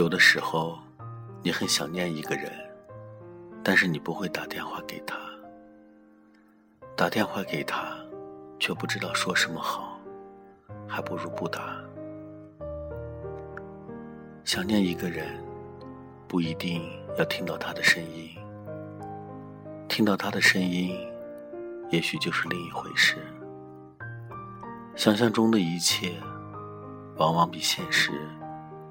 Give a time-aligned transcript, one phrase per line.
[0.00, 0.78] 有的时候，
[1.42, 2.50] 你很想念一个人，
[3.62, 5.14] 但是你不会打电话给他。
[6.96, 7.94] 打电话给他，
[8.58, 10.00] 却不知道说什么好，
[10.88, 11.76] 还不如不打。
[14.42, 15.38] 想念一个人，
[16.26, 16.80] 不一定
[17.18, 18.30] 要听到他的声音，
[19.86, 20.96] 听到他的声音，
[21.90, 23.18] 也许就是另一回事。
[24.96, 26.14] 想象中的一切，
[27.18, 28.12] 往往比现实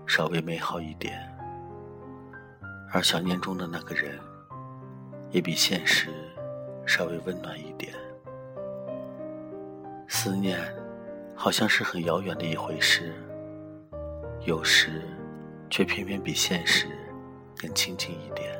[0.10, 1.22] 稍微美好一点，
[2.92, 4.20] 而想念中的那个人，
[5.30, 6.10] 也比现实
[6.84, 7.94] 稍微温暖一点。
[10.08, 10.60] 思念，
[11.36, 13.14] 好像是很遥远的一回事，
[14.46, 15.04] 有时，
[15.70, 16.88] 却偏偏比现实
[17.56, 18.52] 更亲近一点。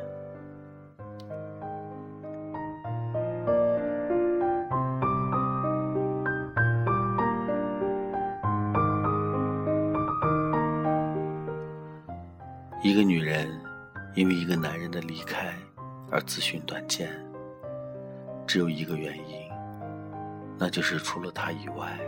[12.90, 13.48] 一个女人
[14.16, 15.54] 因为一个男人的离开
[16.10, 17.08] 而自寻短见，
[18.48, 19.48] 只有一个原因，
[20.58, 22.00] 那就是除了他以外，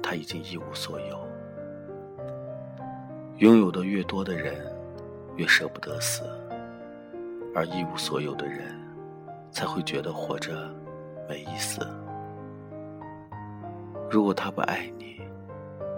[0.00, 1.18] 他已经一无所有。
[3.38, 4.72] 拥有的越多的人，
[5.34, 6.22] 越舍不得死，
[7.52, 8.78] 而一无所有的人，
[9.50, 10.72] 才会觉得活着
[11.28, 11.84] 没意思。
[14.08, 15.20] 如果他不爱你，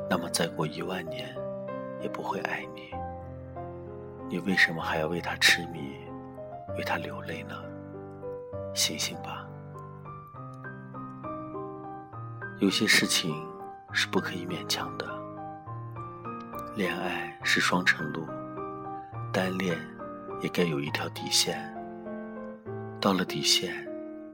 [0.09, 1.37] 那么再过一万年，
[2.01, 2.99] 也不会爱你。
[4.31, 5.93] 你为什么还要为他痴迷，
[6.79, 7.57] 为他流泪呢？
[8.73, 9.45] 醒醒吧！
[12.61, 13.35] 有些事情
[13.91, 15.05] 是不可以勉强的。
[16.77, 18.25] 恋爱是双程路，
[19.33, 19.77] 单恋
[20.41, 21.59] 也该有一条底线。
[23.01, 23.75] 到了底线，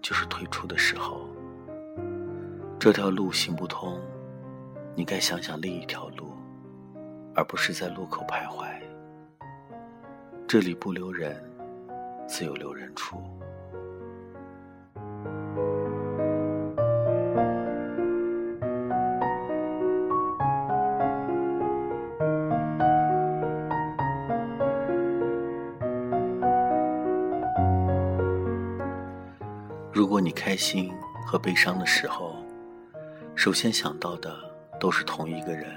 [0.03, 1.27] 就是退出的时候。
[2.79, 3.99] 这条路行不通，
[4.95, 6.35] 你该想想另一条路，
[7.35, 8.67] 而不是在路口徘徊。
[10.49, 11.43] 这里不留人，
[12.29, 13.21] 自有留人处。
[29.93, 30.93] 如果你开心
[31.27, 32.37] 和悲伤的时候，
[33.35, 34.33] 首先想到的
[34.79, 35.69] 都是同一个人，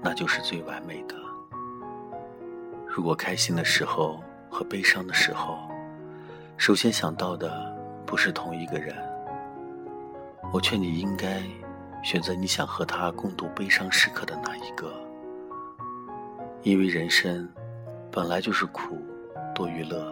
[0.00, 1.25] 那就是最完美的。
[2.96, 5.68] 如果开心的时候和悲伤的时候，
[6.56, 7.70] 首先想到的
[8.06, 8.96] 不是同一个人，
[10.50, 11.42] 我劝你应该
[12.02, 14.94] 选择你想和他共度悲伤时刻的那一个，
[16.62, 17.46] 因为人生
[18.10, 18.96] 本来就是苦
[19.54, 20.10] 多于乐。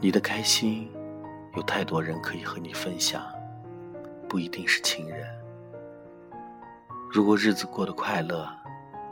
[0.00, 0.90] 你的开心
[1.54, 3.22] 有太多人可以和你分享，
[4.28, 5.24] 不一定是亲人。
[7.12, 8.44] 如果日子过得快乐，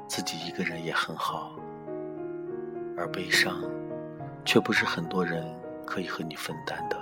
[0.09, 1.53] 自己一个人也很好。
[3.03, 3.61] 而悲伤，
[4.45, 5.45] 却不是很多人
[5.85, 6.97] 可以和你分担的。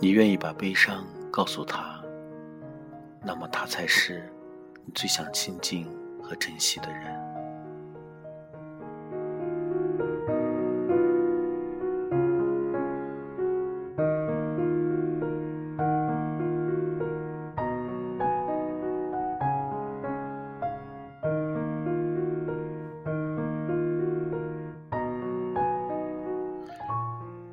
[0.00, 2.02] 你愿意把悲伤告诉他，
[3.22, 4.26] 那么他才是
[4.86, 5.86] 你最想亲近
[6.22, 7.17] 和珍惜的人。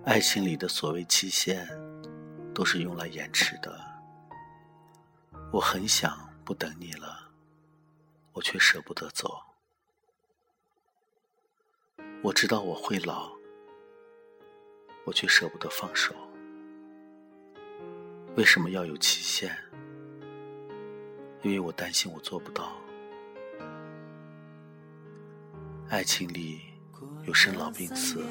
[0.05, 1.67] 爱情里的所谓期限，
[2.53, 3.75] 都是用来延迟的。
[5.51, 7.31] 我很想不等你了，
[8.31, 9.41] 我却舍不得走。
[12.21, 13.31] 我知道我会老，
[15.05, 16.13] 我却舍不得放手。
[18.35, 19.57] 为什么要有期限？
[21.41, 22.77] 因为我担心我做不到。
[25.89, 26.61] 爱情里
[27.23, 28.23] 有生老病死。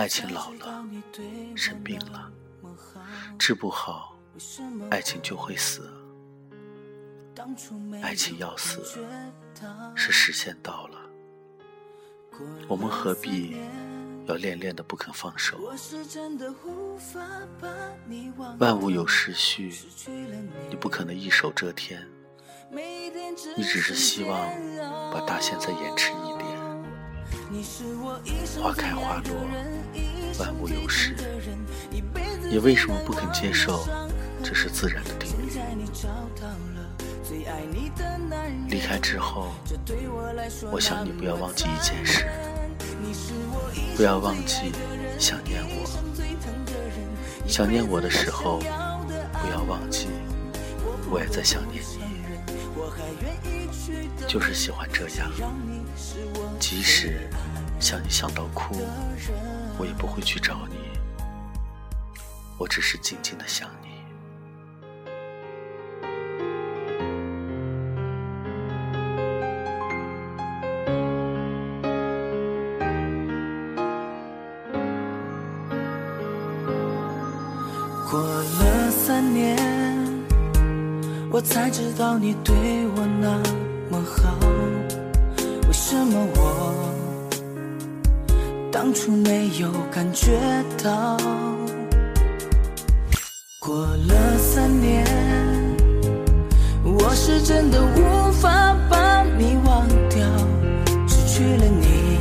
[0.00, 0.82] 爱情老了，
[1.54, 2.32] 生病了，
[3.38, 4.16] 治不好，
[4.90, 5.92] 爱情就会死。
[8.00, 8.82] 爱情要死，
[9.94, 10.98] 是时限到了。
[12.66, 13.58] 我们何必
[14.24, 15.70] 要恋恋的不肯放手？
[18.58, 19.70] 万物有时序，
[20.70, 22.08] 你不可能一手遮天。
[23.54, 24.48] 你只是希望
[25.12, 26.29] 把大限再延迟一点。
[28.62, 29.34] 花开花落，
[30.38, 31.16] 万物有时。
[32.48, 33.86] 你为什么不肯接受
[34.42, 35.50] 这是自然的定律？
[38.68, 39.52] 离开之后，
[40.70, 42.26] 我想你不要忘记一件事，
[43.96, 44.72] 不要忘记
[45.18, 45.88] 想念我。
[47.46, 50.08] 想念我的时候，不要忘记
[51.10, 51.98] 我也在想念你。
[54.28, 55.30] 就是喜欢这样，
[56.70, 57.28] 即使
[57.80, 58.76] 想你想到哭，
[59.76, 60.76] 我也不会去找你，
[62.58, 63.88] 我只是静静的想你。
[78.08, 79.58] 过了三年，
[81.32, 82.54] 我才知道你对
[82.94, 83.42] 我那
[83.90, 84.38] 么好，
[85.80, 86.74] 为什么我
[88.70, 90.38] 当初没有感觉
[90.84, 91.16] 到？
[93.58, 95.02] 过了三年，
[96.84, 100.20] 我是真的无法把你忘掉，
[101.08, 102.18] 失去了你，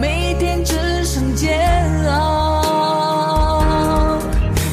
[0.00, 1.60] 每天只剩煎
[2.08, 2.62] 熬。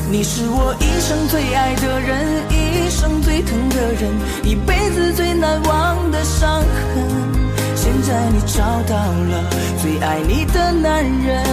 [0.10, 4.10] 你是我一生最爱的人，一生最疼的人，
[4.46, 5.83] 一辈子最难忘
[6.24, 6.66] 伤痕。
[7.76, 9.44] 现在你找到了
[9.82, 11.44] 最爱你的男人，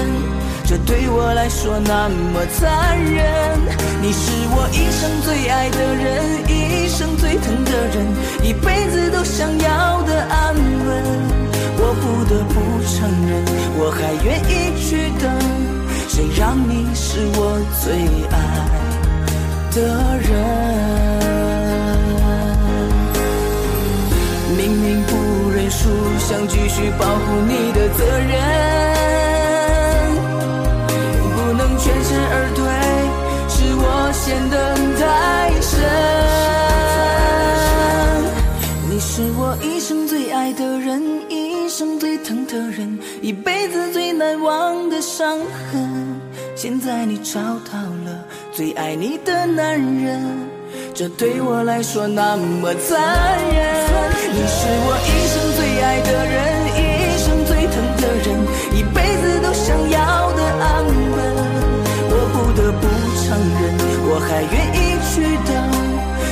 [0.65, 3.59] 这对我来说那么残忍。
[4.01, 8.07] 你是我一生最爱的人，一生最疼的人，
[8.43, 11.41] 一辈子都想要的安稳。
[11.83, 13.31] 我不得不承认，
[13.79, 15.25] 我还愿意去等。
[16.09, 17.93] 谁让你是我最
[18.31, 18.35] 爱
[19.73, 19.79] 的
[20.19, 20.60] 人？
[26.99, 28.33] 保护你的责任，
[31.35, 32.59] 不能全身而退，
[33.49, 34.55] 是我陷得
[34.99, 35.01] 太
[35.61, 35.71] 深。
[38.91, 45.39] 你是我一生最爱的人，一生最疼的人，一辈子最难忘的伤
[45.73, 46.21] 痕。
[46.57, 50.21] 现在你找到了最爱你的男人，
[51.01, 53.01] 这对我来说那么残
[53.49, 53.57] 忍。
[54.35, 56.37] 你是我一生最爱的人，
[56.77, 58.29] 一生最疼的人，
[58.77, 61.17] 一辈子都想要的安稳。
[62.05, 62.85] 我不得不
[63.17, 63.73] 承认，
[64.11, 65.51] 我还愿意去等。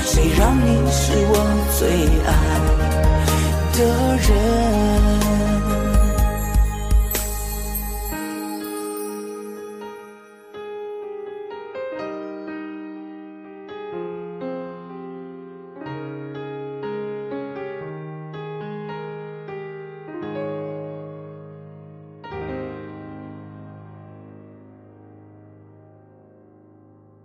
[0.04, 1.32] 谁让你是我
[1.78, 1.88] 最
[2.28, 2.30] 爱
[3.72, 3.80] 的
[4.20, 4.97] 人？